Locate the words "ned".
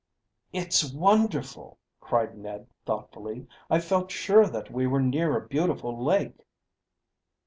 2.35-2.65